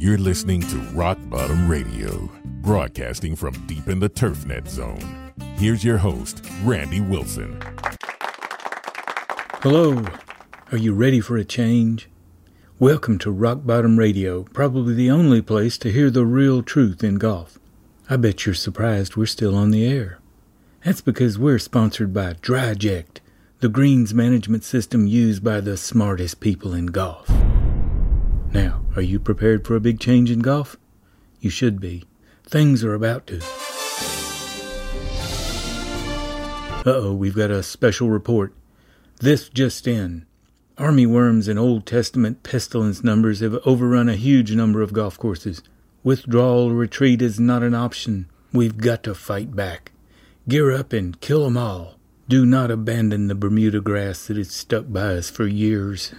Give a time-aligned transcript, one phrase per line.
[0.00, 2.30] You're listening to Rockbottum Radio,
[2.62, 5.30] broadcasting from deep in the TurfNet zone.
[5.58, 7.60] Here's your host, Randy Wilson.
[9.60, 10.02] Hello.
[10.72, 12.08] Are you ready for a change?
[12.78, 17.58] Welcome to Rockbottum Radio, probably the only place to hear the real truth in golf.
[18.08, 20.18] I bet you're surprised we're still on the air.
[20.82, 23.18] That's because we're sponsored by DryJect,
[23.58, 27.30] the greens management system used by the smartest people in golf.
[28.52, 30.76] Now, are you prepared for a big change in golf?
[31.40, 32.04] You should be.
[32.44, 33.40] Things are about to.
[36.84, 38.52] Uh oh, we've got a special report.
[39.20, 40.26] This just in.
[40.78, 45.62] Army worms and Old Testament pestilence numbers have overrun a huge number of golf courses.
[46.02, 48.30] Withdrawal or retreat is not an option.
[48.52, 49.92] We've got to fight back.
[50.48, 51.98] Gear up and kill 'em all.
[52.28, 56.12] Do not abandon the Bermuda grass that has stuck by us for years.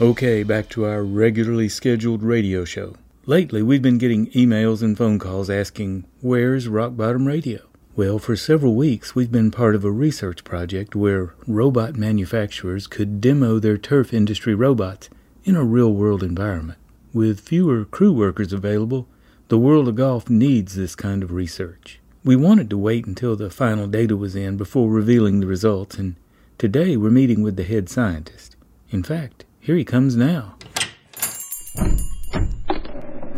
[0.00, 2.94] Okay, back to our regularly scheduled radio show.
[3.26, 7.62] Lately, we've been getting emails and phone calls asking, Where's Rockbottum Radio?
[7.96, 13.20] Well, for several weeks, we've been part of a research project where robot manufacturers could
[13.20, 15.10] demo their turf industry robots
[15.42, 16.78] in a real world environment.
[17.12, 19.08] With fewer crew workers available,
[19.48, 21.98] the world of golf needs this kind of research.
[22.22, 26.14] We wanted to wait until the final data was in before revealing the results, and
[26.56, 28.54] today we're meeting with the head scientist.
[28.90, 30.54] In fact, here he comes now.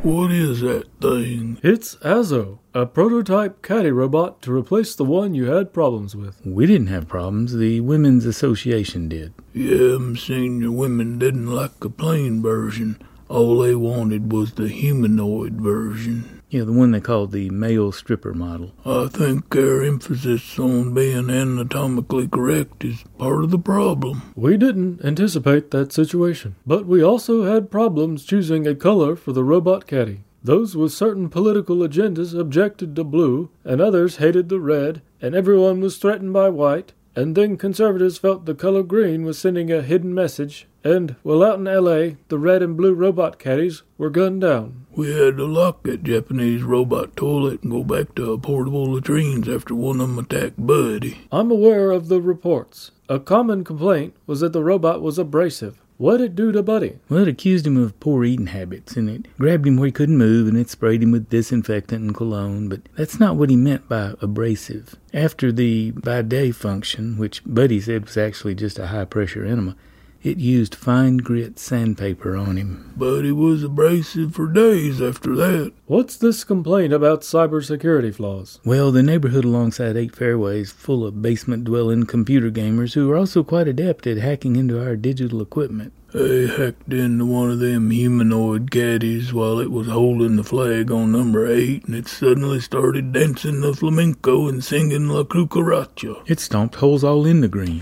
[0.05, 1.59] What is that thing?
[1.61, 6.41] It's Azo, a prototype caddy robot to replace the one you had problems with.
[6.47, 9.35] We didn't have problems, the Women's Association did.
[9.53, 13.03] Yeah, them senior women didn't like the plain version.
[13.29, 16.40] All they wanted was the humanoid version.
[16.51, 18.73] Yeah, the one they called the male stripper model.
[18.85, 24.33] I think their emphasis on being anatomically correct is part of the problem.
[24.35, 29.45] We didn't anticipate that situation, but we also had problems choosing a color for the
[29.45, 30.25] robot caddy.
[30.43, 35.81] Those with certain political agendas objected to blue, and others hated the red, and everyone
[35.81, 40.15] was threatened by white, and then conservatives felt the color green was sending a hidden
[40.15, 44.87] message, and, well, out in LA, the red and blue robot caddies were gunned down.
[44.93, 49.75] We had to lock that Japanese robot toilet and go back to portable latrines after
[49.75, 51.19] one of them attacked Buddy.
[51.31, 52.93] I'm aware of the reports.
[53.09, 55.80] A common complaint was that the robot was abrasive.
[56.01, 56.97] What'd it do to Buddy?
[57.11, 60.17] Well, it accused him of poor eating habits, and it grabbed him where he couldn't
[60.17, 63.87] move, and it sprayed him with disinfectant and cologne, but that's not what he meant
[63.87, 64.97] by abrasive.
[65.13, 69.77] After the bidet function, which Buddy said was actually just a high pressure enema,
[70.23, 72.93] it used fine grit sandpaper on him.
[72.97, 75.73] Buddy was abrasive for days after that.
[75.87, 78.61] What's this complaint about cybersecurity flaws?
[78.65, 83.43] Well, the neighborhood alongside Eight Fairways full of basement dwelling computer gamers who are also
[83.43, 85.93] quite adept at hacking into our digital equipment.
[86.13, 91.13] They hacked into one of them humanoid caddies while it was holding the flag on
[91.13, 96.29] number eight, and it suddenly started dancing the flamenco and singing La Cucaracha.
[96.29, 97.81] It stomped holes all in the green.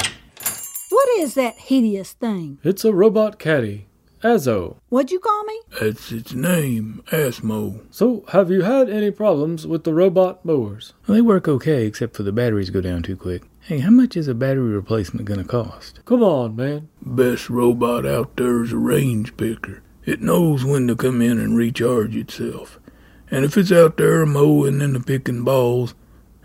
[1.19, 2.59] What is that hideous thing?
[2.63, 3.89] It's a robot caddy.
[4.23, 4.77] Azo.
[4.89, 5.61] What'd you call me?
[5.81, 7.85] That's its name, Asmo.
[7.91, 10.95] So, have you had any problems with the robot mowers?
[11.09, 13.43] Well, they work okay, except for the batteries go down too quick.
[13.63, 15.99] Hey, how much is a battery replacement going to cost?
[16.05, 16.89] Come on, man.
[17.03, 19.83] Best robot out there is a range picker.
[20.05, 22.79] It knows when to come in and recharge itself.
[23.29, 25.97] And if it's out there mowing and a picking balls,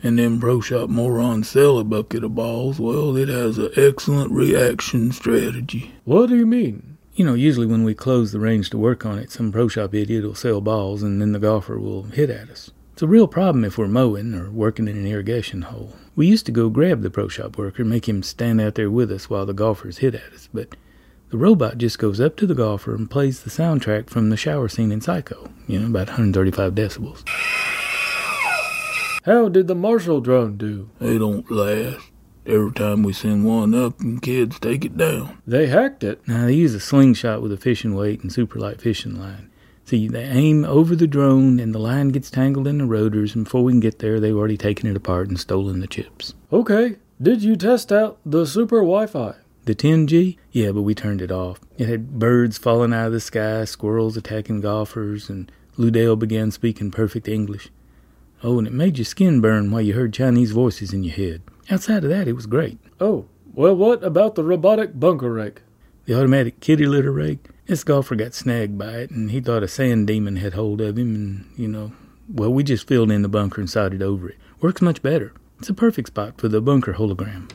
[0.04, 4.32] and then pro shop morons sell a bucket of balls, well, it has an excellent
[4.32, 5.96] reaction strategy.
[6.04, 6.98] What do you mean?
[7.16, 9.94] You know, usually when we close the range to work on it, some pro shop
[9.96, 12.72] idiot will sell balls and then the golfer will hit at us.
[12.92, 15.96] It's a real problem if we're mowing or working in an irrigation hole.
[16.16, 19.12] We used to go grab the pro shop worker, make him stand out there with
[19.12, 20.76] us while the golfers hit at us, but
[21.30, 24.68] the robot just goes up to the golfer and plays the soundtrack from the shower
[24.68, 27.24] scene in Psycho, you know, about 135 decibels.
[29.24, 30.90] How did the Marshall drone do?
[31.00, 32.12] They don't last.
[32.46, 35.42] Every time we send one up, and kids take it down.
[35.48, 36.28] They hacked it.
[36.28, 39.50] Now, they use a slingshot with a fishing weight and super light fishing line.
[39.86, 43.46] See, they aim over the drone, and the line gets tangled in the rotors, and
[43.46, 46.34] before we can get there, they've already taken it apart and stolen the chips.
[46.52, 46.98] Okay.
[47.22, 49.36] Did you test out the super Wi Fi?
[49.64, 50.36] The 10G?
[50.52, 51.62] Yeah, but we turned it off.
[51.78, 56.92] It had birds falling out of the sky, squirrels attacking golfers, and Ludale began speaking
[56.92, 57.70] perfect English.
[58.44, 61.42] Oh, and it made your skin burn while you heard Chinese voices in your head.
[61.72, 62.78] Outside of that, it was great.
[63.00, 65.62] Oh, well, what about the robotic bunker rake?
[66.06, 67.48] The automatic kitty litter rake?
[67.68, 70.98] This golfer got snagged by it, and he thought a sand demon had hold of
[70.98, 71.94] him, and, you know,
[72.28, 74.38] well, we just filled in the bunker and sodded over it.
[74.60, 75.32] Works much better.
[75.60, 77.50] It's a perfect spot for the bunker hologram.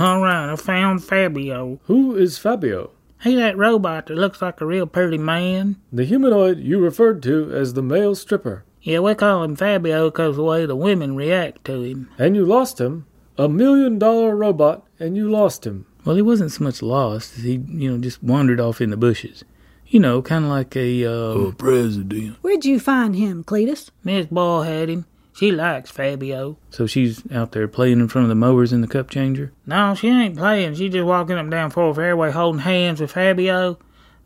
[0.00, 1.78] All right, I found Fabio.
[1.84, 2.90] Who is Fabio?
[3.22, 5.76] He's that robot that looks like a real pretty man.
[5.92, 8.64] The humanoid you referred to as the male stripper.
[8.82, 12.08] Yeah, we call him Fabio 'cause the way the women react to him.
[12.18, 13.06] And you lost him.
[13.38, 15.86] A million dollar robot, and you lost him.
[16.04, 18.96] Well, he wasn't so much lost as he, you know, just wandered off in the
[18.96, 19.44] bushes.
[19.86, 22.36] You know, kind of like a, uh, Oh, president.
[22.42, 23.90] Where'd you find him, Cletus?
[24.04, 25.04] Miss Ball had him.
[25.34, 26.58] She likes Fabio.
[26.70, 29.52] so she's out there playing in front of the mowers in the cup changer.
[29.66, 30.74] No, she ain't playing.
[30.74, 33.78] She's just walking up and down Fourth Fairway holding hands with Fabio.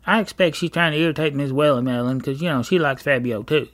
[0.05, 3.67] I expect she's trying to irritate Miss Wellermelon 'cause you know, she likes Fabio, too.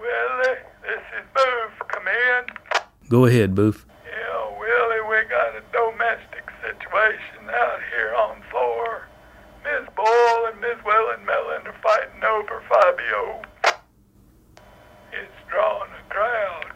[0.00, 1.88] Willie, this is Booth.
[1.88, 2.82] Come in.
[3.08, 3.86] Go ahead, Booth.
[4.04, 9.06] Yeah, Willie, we got a domestic situation out here on four.
[9.64, 13.42] Miss Boyle and Miss Wellenmelon are fighting over Fabio.
[15.12, 16.66] It's drawing a crowd.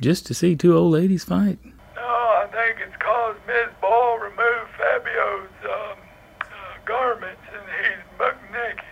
[0.00, 1.58] Just to see two old ladies fight.
[1.96, 5.98] No, I think it's cause Miss Boyle removed Fabio's um,
[6.40, 6.46] uh,
[6.84, 8.84] garments and he's buck naked.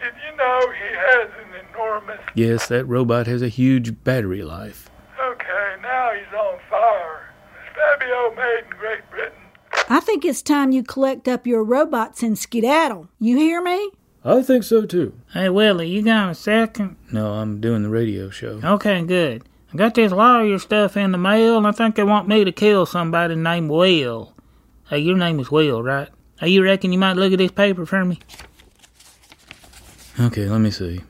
[0.00, 4.88] Did you know he has an enormous Yes, that robot has a huge battery life.
[5.22, 7.28] Okay, now he's on fire.
[8.02, 9.38] Is Fabio made in Great Britain?
[9.88, 13.08] I think it's time you collect up your robots and skedaddle.
[13.20, 13.90] You hear me?
[14.24, 15.14] I think so too.
[15.32, 16.96] Hey, Willie, you got a second?
[17.12, 18.60] No, I'm doing the radio show.
[18.64, 19.44] Okay, good.
[19.72, 22.52] I got this lawyer stuff in the mail, and I think they want me to
[22.52, 24.34] kill somebody named Will.
[24.88, 26.08] Hey, your name is Will, right?
[26.38, 28.18] Hey, you reckon you might look at this paper for me?
[30.18, 31.00] Okay, let me see.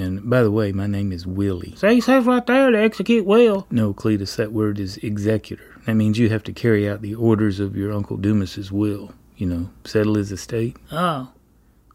[0.00, 1.74] And by the way, my name is Willie.
[1.76, 3.66] See, it says right there to execute Will.
[3.70, 5.78] No, Cletus, that word is executor.
[5.84, 9.12] That means you have to carry out the orders of your Uncle Dumas's will.
[9.36, 10.76] You know, settle his estate.
[10.90, 11.32] Oh.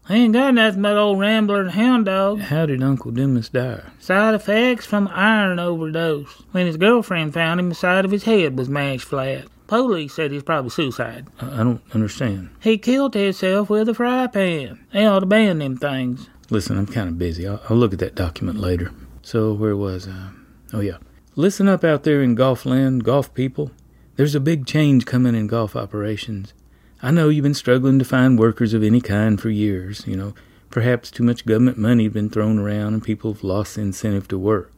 [0.08, 2.42] He ain't got nothing but old Rambler and Hound Dog.
[2.42, 3.82] How did Uncle Dumas die?
[3.98, 6.44] Side effects from iron overdose.
[6.52, 9.46] When his girlfriend found him, the side of his head was mashed flat.
[9.68, 11.28] Police said he's probably suicide.
[11.42, 12.50] I I don't understand.
[12.60, 14.86] He killed himself with a fry pan.
[14.94, 16.30] They ought to ban them things.
[16.50, 17.48] Listen, I'm kind of busy.
[17.48, 18.92] I'll, I'll look at that document later.
[19.24, 20.30] So, where was I?
[20.74, 20.98] Oh, yeah.
[21.36, 23.72] Listen up out there in golf land, golf people.
[24.16, 26.54] There's a big change coming in golf operations.
[27.02, 30.06] I know you've been struggling to find workers of any kind for years.
[30.06, 30.34] You know,
[30.70, 34.28] perhaps too much government money has been thrown around and people have lost the incentive
[34.30, 34.72] to work.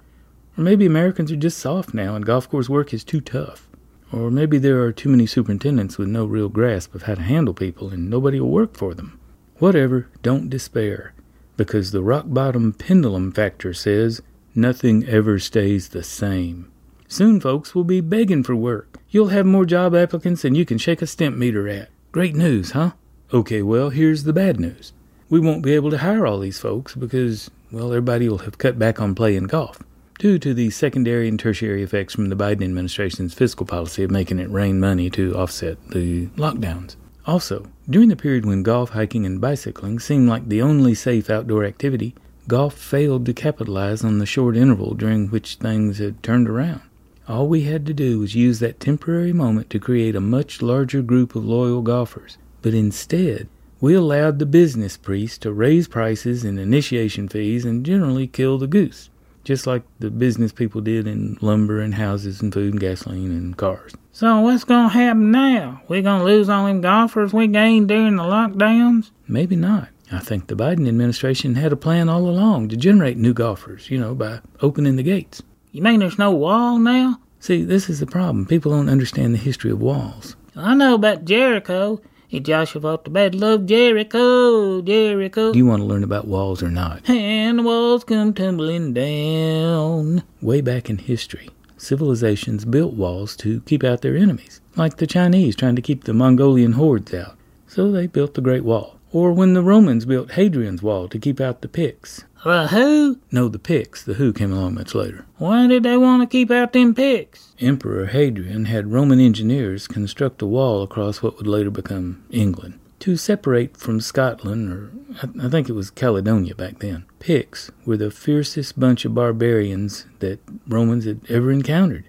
[0.57, 3.67] Or maybe Americans are just soft now and golf course work is too tough.
[4.11, 7.53] Or maybe there are too many superintendents with no real grasp of how to handle
[7.53, 9.19] people and nobody will work for them.
[9.59, 11.13] Whatever, don't despair
[11.57, 14.21] because the rock bottom pendulum factor says
[14.55, 16.71] nothing ever stays the same.
[17.07, 18.97] Soon folks will be begging for work.
[19.09, 21.89] You'll have more job applicants than you can shake a stimp meter at.
[22.11, 22.91] Great news, huh?
[23.33, 24.93] Okay, well, here's the bad news.
[25.29, 28.79] We won't be able to hire all these folks because, well, everybody will have cut
[28.79, 29.81] back on playing golf
[30.19, 34.39] due to the secondary and tertiary effects from the Biden administration's fiscal policy of making
[34.39, 36.95] it rain money to offset the lockdowns.
[37.27, 41.65] Also, during the period when golf, hiking, and bicycling seemed like the only safe outdoor
[41.65, 42.15] activity,
[42.47, 46.81] golf failed to capitalize on the short interval during which things had turned around.
[47.27, 51.01] All we had to do was use that temporary moment to create a much larger
[51.01, 52.37] group of loyal golfers.
[52.61, 53.49] But instead,
[53.81, 58.67] we allowed the business priests to raise prices and initiation fees and generally kill the
[58.67, 59.09] goose,
[59.47, 63.55] just like the business people did in lumber and houses and food and gasoline and
[63.55, 63.93] cars.
[64.11, 65.81] So what's gonna happen now?
[65.87, 69.11] We gonna lose all them golfers we gained during the lockdowns?
[69.25, 69.87] Maybe not.
[70.11, 73.97] I think the Biden administration had a plan all along to generate new golfers, you
[73.97, 75.41] know, by opening the gates.
[75.71, 77.17] You mean there's no wall now?
[77.39, 78.45] See, this is the problem.
[78.45, 80.35] People don't understand the history of walls.
[80.57, 82.01] I know about Jericho.
[82.29, 85.53] If Joshua fought the battle of Jericho, Jericho.
[85.53, 87.09] Do you want to learn about walls or not?
[87.09, 90.23] and the walls come tumbling down.
[90.41, 95.55] Way back in history, civilizations built walls to keep out their enemies, like the Chinese
[95.55, 97.37] trying to keep the Mongolian hordes out.
[97.65, 98.97] So they built the Great Wall.
[99.13, 102.25] Or when the Romans built Hadrian's Wall to keep out the Picts.
[102.43, 103.19] The who?
[103.31, 104.03] No, the Picts.
[104.03, 105.25] The Who came along much later.
[105.37, 107.53] Why did they want to keep out them Picts?
[107.59, 113.15] Emperor Hadrian had Roman engineers construct a wall across what would later become England to
[113.15, 114.91] separate from Scotland, or
[115.21, 117.05] I, I think it was Caledonia back then.
[117.19, 122.05] Picts were the fiercest bunch of barbarians that Romans had ever encountered.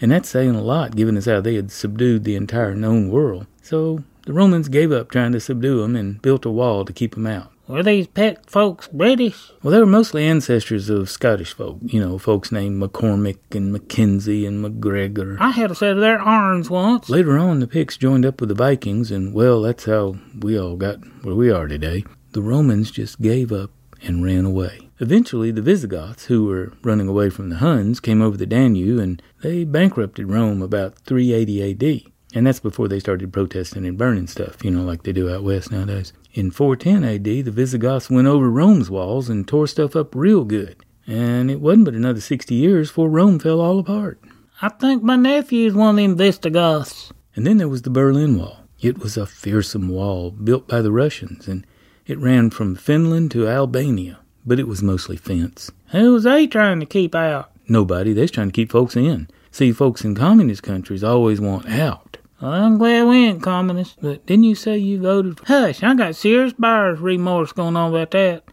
[0.00, 3.46] And that's saying a lot given as how they had subdued the entire known world.
[3.62, 7.14] So the Romans gave up trying to subdue them and built a wall to keep
[7.14, 7.52] them out.
[7.68, 9.50] Were these Peck folks British?
[9.62, 11.78] Well, they were mostly ancestors of Scottish folk.
[11.82, 15.36] You know, folks named McCormick and Mackenzie and McGregor.
[15.38, 17.10] I had a set of their arms once.
[17.10, 20.76] Later on, the Picts joined up with the Vikings, and well, that's how we all
[20.76, 22.04] got where we are today.
[22.32, 23.70] The Romans just gave up
[24.00, 24.88] and ran away.
[24.98, 29.22] Eventually, the Visigoths, who were running away from the Huns, came over the Danube and
[29.42, 32.12] they bankrupted Rome about 380 AD.
[32.34, 35.42] And that's before they started protesting and burning stuff, you know, like they do out
[35.42, 36.12] west nowadays.
[36.38, 40.76] In 410 AD, the Visigoths went over Rome's walls and tore stuff up real good.
[41.04, 44.20] And it wasn't but another 60 years before Rome fell all apart.
[44.62, 47.12] I think my nephew's one of them Visigoths.
[47.34, 48.58] And then there was the Berlin Wall.
[48.80, 51.66] It was a fearsome wall built by the Russians, and
[52.06, 55.72] it ran from Finland to Albania, but it was mostly fence.
[55.88, 57.50] Who was they trying to keep out?
[57.66, 59.26] Nobody, they's trying to keep folks in.
[59.50, 62.07] See, folks in communist countries always want out.
[62.40, 63.96] I'm glad we ain't communists.
[64.00, 65.40] But didn't you say you voted?
[65.44, 68.44] Hush, I got serious buyer's remorse going on about that.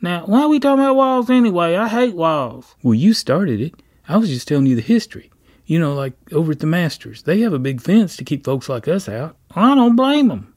[0.00, 1.76] Now, why are we talking about walls anyway?
[1.76, 2.76] I hate walls.
[2.82, 3.74] Well, you started it.
[4.08, 5.30] I was just telling you the history.
[5.66, 8.68] You know, like over at the Masters, they have a big fence to keep folks
[8.68, 9.36] like us out.
[9.52, 10.54] I don't blame them.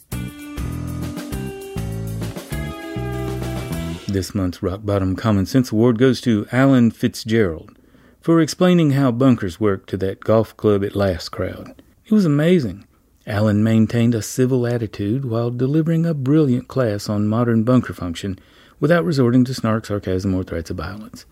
[4.08, 7.78] This month's Rock Bottom Common Sense Award goes to Alan Fitzgerald
[8.22, 11.82] for explaining how bunkers work to that GolfClubAtlas crowd.
[12.08, 12.88] It was amazing.
[13.26, 18.40] Alan maintained a civil attitude while delivering a brilliant class on modern bunker function
[18.80, 21.26] without resorting to snark, sarcasm, or threats of violence.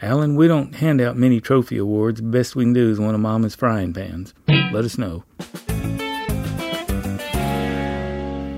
[0.00, 2.22] Alan, we don't hand out many trophy awards.
[2.22, 4.32] Best we can do is one of Mama's frying pans.
[4.48, 5.24] Let us know.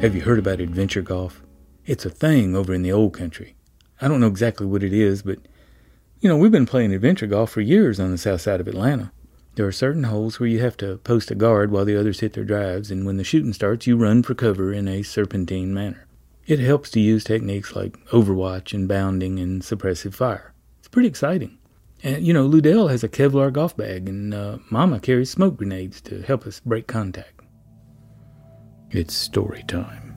[0.00, 1.43] Have you heard about adventure golf?
[1.87, 3.57] It's a thing over in the old country.
[4.00, 5.41] I don't know exactly what it is, but
[6.21, 9.11] you know, we've been playing adventure golf for years on the south side of Atlanta.
[9.59, 12.35] There are certain holes where you have to post a guard while the others hit
[12.35, 16.07] their drives, and when the shooting starts, you run for cover in a serpentine manner.
[16.47, 20.55] It helps to use techniques like overwatch and bounding and suppressive fire.
[20.79, 21.59] It's pretty exciting.
[22.05, 26.00] And, you know, Ludell has a Kevlar golf bag, and uh, Mama carries smoke grenades
[26.03, 27.41] to help us break contact.
[28.93, 30.15] It's story time.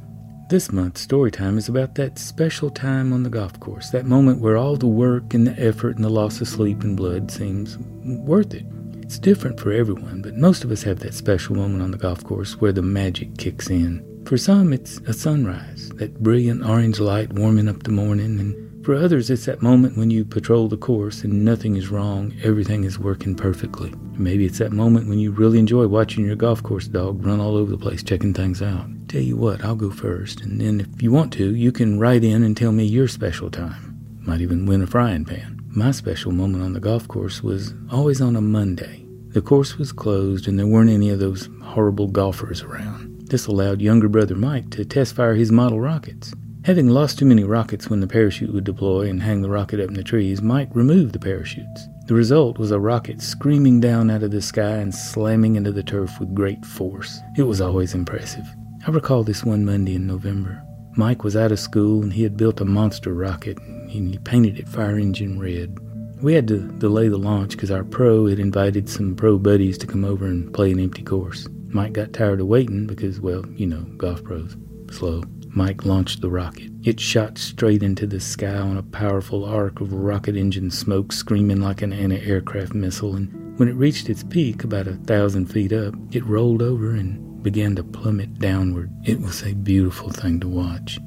[0.51, 4.39] This month's story time is about that special time on the golf course, that moment
[4.39, 7.79] where all the work and the effort and the loss of sleep and blood seems
[7.79, 8.67] worth it.
[9.11, 12.23] It's different for everyone, but most of us have that special moment on the golf
[12.23, 14.01] course where the magic kicks in.
[14.25, 18.95] For some, it's a sunrise, that brilliant orange light warming up the morning, and for
[18.95, 22.99] others, it's that moment when you patrol the course and nothing is wrong, everything is
[22.99, 23.93] working perfectly.
[24.13, 27.57] Maybe it's that moment when you really enjoy watching your golf course dog run all
[27.57, 28.87] over the place checking things out.
[29.09, 32.23] Tell you what, I'll go first, and then if you want to, you can write
[32.23, 33.99] in and tell me your special time.
[34.21, 35.60] Might even win a frying pan.
[35.73, 39.05] My special moment on the golf course was always on a Monday.
[39.29, 43.29] The course was closed and there weren't any of those horrible golfers around.
[43.29, 46.33] This allowed younger brother Mike to test fire his model rockets.
[46.65, 49.87] Having lost too many rockets when the parachute would deploy and hang the rocket up
[49.87, 51.87] in the trees, Mike removed the parachutes.
[52.07, 55.83] The result was a rocket screaming down out of the sky and slamming into the
[55.83, 57.17] turf with great force.
[57.37, 58.45] It was always impressive.
[58.85, 60.61] I recall this one Monday in November.
[60.95, 64.59] Mike was out of school and he had built a monster rocket and he painted
[64.59, 65.77] it fire engine red.
[66.21, 69.87] We had to delay the launch because our pro had invited some pro buddies to
[69.87, 71.47] come over and play an empty course.
[71.69, 74.57] Mike got tired of waiting because, well, you know, golf pros.
[74.91, 75.23] Slow.
[75.53, 76.71] Mike launched the rocket.
[76.83, 81.61] It shot straight into the sky on a powerful arc of rocket engine smoke screaming
[81.61, 85.73] like an anti aircraft missile, and when it reached its peak, about a thousand feet
[85.73, 88.91] up, it rolled over and began to plummet downward.
[89.03, 90.99] It was a beautiful thing to watch,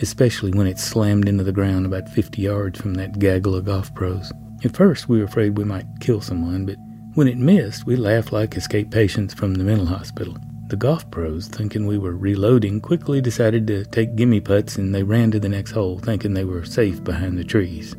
[0.00, 3.94] especially when it slammed into the ground about 50 yards from that gaggle of golf
[3.94, 4.32] pros.
[4.64, 6.76] At first, we were afraid we might kill someone, but
[7.14, 10.36] when it missed, we laughed like escaped patients from the mental hospital.
[10.68, 15.02] The golf pros, thinking we were reloading, quickly decided to take gimme putts and they
[15.02, 17.96] ran to the next hole, thinking they were safe behind the trees.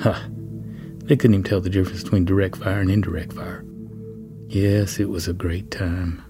[0.00, 0.26] Ha!
[1.04, 3.64] They couldn't even tell the difference between direct fire and indirect fire.
[4.48, 6.24] Yes, it was a great time.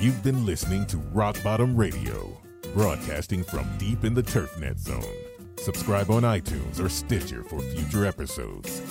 [0.00, 2.40] You've been listening to Rockbottum Radio,
[2.74, 5.02] broadcasting from deep in the TurfNet zone.
[5.56, 8.82] Subscribe on iTunes or Stitcher for future episodes.